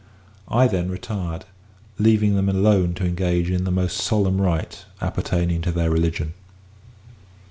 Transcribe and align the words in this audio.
I 0.47 0.65
then 0.65 0.89
retired, 0.89 1.45
leaving 1.99 2.35
them 2.35 2.49
alone 2.49 2.95
to 2.95 3.05
engage 3.05 3.51
in 3.51 3.65
the 3.65 3.71
most 3.71 3.97
solemn 3.97 4.41
rite 4.41 4.85
appertaining 4.99 5.61
to 5.61 5.71
their 5.71 5.91
religion. 5.91 6.33